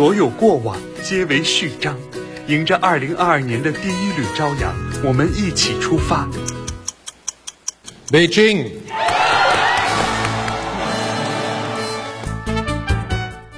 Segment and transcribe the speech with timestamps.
[0.00, 1.94] 所有过往皆为序章。
[2.46, 4.74] 迎着二零二二年的第一缕朝阳，
[5.04, 6.26] 我们一起出发。
[8.10, 8.66] 北京。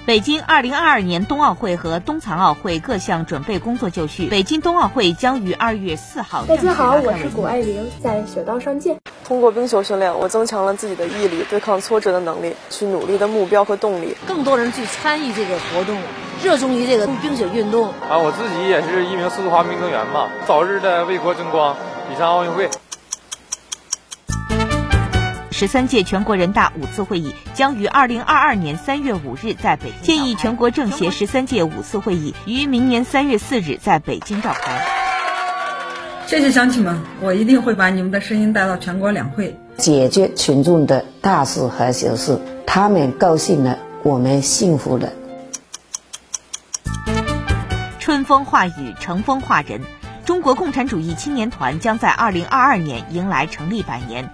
[0.04, 4.26] 北京二零二二年冬奥会和冬残奥会各项准备工作就绪。
[4.26, 6.44] 北京冬奥会将于二月四号。
[6.46, 8.98] 大家好，我是谷爱凌，在雪道上见。
[9.24, 14.16] 通过冰球训练，我增强了自己的毅力、对抗挫折的能力，去努力的目标和动力。
[14.26, 15.96] 更多人去参与这个活动，
[16.42, 17.88] 热衷于这个冰雪运动。
[18.10, 21.76] 啊，我自己也是一名速度滑冰运动员嘛，早日的为国争光，
[22.08, 22.68] 比上奥运会。
[25.50, 30.16] 十三届全国人大五次会议将于二零二二年三月五日在北京。
[30.16, 34.82] 建议全国政协十三届五次会议于明年三月四日在北京召开。
[36.26, 42.36] 谢谢乡亲们，我一定会把你们的声音带到全国两会，解决群众的大事和小事。
[42.66, 45.12] 他们高兴了，我们幸福了。
[48.02, 49.80] 春风化雨，乘风化人。
[50.24, 54.28] 中国共产主义青年团将在二零二二年迎来成立百年。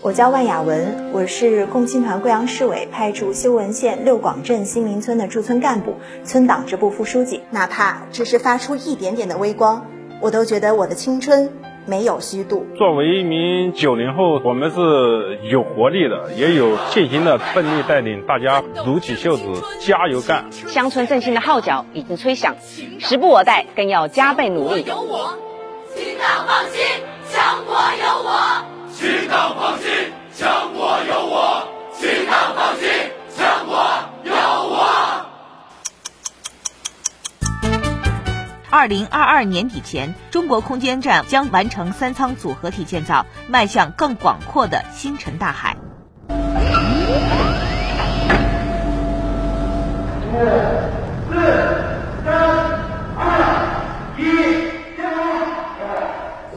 [0.00, 7.42] 我叫万雅文，我是共青团贵阳市委派驻修文县六广镇新民村的驻村干部、村党支部副书记。
[7.52, 9.86] 哪怕只是发出一点点的微光，
[10.20, 11.48] 我都觉得我的青春
[11.86, 12.66] 没有虚度。
[12.76, 19.44] 作为一名九零后，我们是有活力的，也有信心的，奋力带领大家撸起袖子
[19.80, 20.44] 加油干。
[20.50, 22.54] 乡村振兴的号角已经吹响，
[22.98, 24.84] 时不我待，更要加倍努力。
[24.86, 25.34] 有我，
[25.94, 26.80] 请党放心，
[27.30, 28.64] 强国有我。
[28.90, 29.90] 请党放心，
[38.82, 45.76] 二零二二年底前，中国空间站将完成三舱组合体建造，迈向更广阔的星辰大海。
[50.32, 50.36] 五、
[51.30, 51.36] 四、
[52.24, 52.34] 三、
[53.16, 54.22] 二、一、
[54.96, 55.04] 停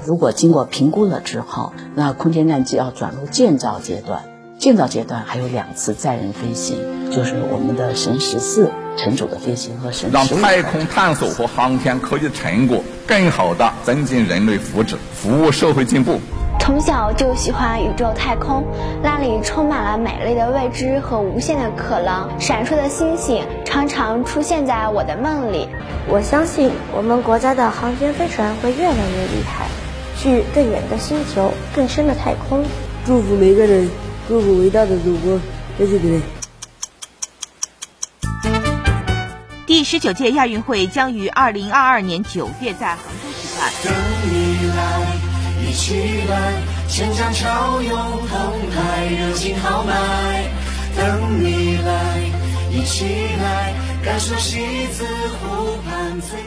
[0.04, 4.24] 如果经过评估了之后，那空间站就要转入建造阶段。
[4.66, 6.76] 建造阶段还有两次载人飞行，
[7.12, 16.20] 就是我们的神十四乘组的飞行和神让太空探索和航天科技成果更好的增进人类福祉，服务社会进步。
[16.60, 18.64] 从小就喜欢宇宙太空，
[19.04, 22.28] 那里充满了美丽的未知和无限的可能。
[22.40, 25.70] 闪烁的星星常常出现在我的梦里。
[26.10, 29.68] 我相信我们国家的航天飞船会越来越厉害。
[30.18, 32.64] 去更远的星球，更深的太空。
[33.06, 33.88] 祝福每个人，
[34.28, 35.40] 祝福伟大的祖国，
[35.78, 36.20] 谢谢各位。
[39.68, 43.72] 第十九届亚运会将于二零二二年九月在杭州举办。
[43.84, 43.94] 等
[44.24, 45.06] 你来，
[45.62, 46.54] 一起来，
[46.90, 47.96] 千江潮涌
[48.28, 49.94] 澎湃，热情豪迈。
[50.98, 52.20] 等你来，
[52.72, 53.06] 一起
[53.40, 55.06] 来，感受西子
[55.40, 56.40] 湖畔最。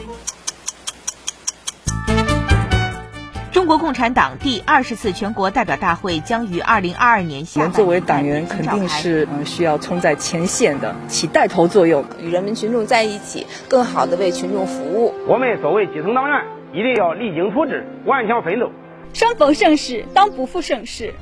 [3.69, 15.13] 国共产党第二十次全国代表大会将于二零二二年下半年作为党员，肯定是嗯需要冲在前线的，起带头作用，与人民群众在一起，更好的为群众服务。
[15.27, 16.43] 我们作为基层党员，
[16.73, 18.71] 一定要励精图治，顽强奋斗。
[19.13, 21.13] 生逢盛世，当不负盛世。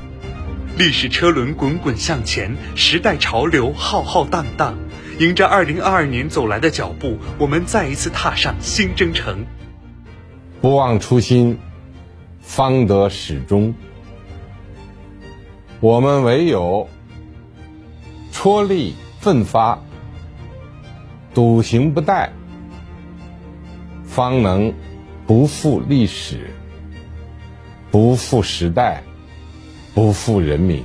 [0.78, 4.78] 历史车轮滚滚向前，时代潮流浩浩荡荡。
[5.20, 9.46] 迎着二零二二年走来的脚步，我们再一次踏上新征程。
[10.62, 11.60] 不忘初心。
[12.48, 13.74] 方得始终。
[15.82, 16.88] 我们唯有
[18.32, 19.78] 踔厉奋发、
[21.34, 22.30] 笃行不怠，
[24.06, 24.74] 方能
[25.28, 26.50] 不负历史、
[27.92, 29.04] 不负时代、
[29.94, 30.84] 不负人民。